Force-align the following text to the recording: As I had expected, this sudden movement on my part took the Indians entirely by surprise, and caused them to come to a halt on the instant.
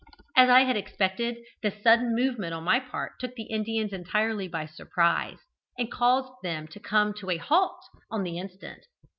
As 0.35 0.49
I 0.49 0.61
had 0.61 0.75
expected, 0.77 1.37
this 1.61 1.79
sudden 1.83 2.15
movement 2.15 2.55
on 2.55 2.63
my 2.63 2.79
part 2.79 3.19
took 3.19 3.35
the 3.35 3.43
Indians 3.43 3.93
entirely 3.93 4.47
by 4.47 4.65
surprise, 4.65 5.37
and 5.77 5.91
caused 5.91 6.33
them 6.41 6.67
to 6.69 6.79
come 6.79 7.13
to 7.19 7.29
a 7.29 7.37
halt 7.37 7.83
on 8.09 8.23
the 8.23 8.39
instant. 8.39 8.87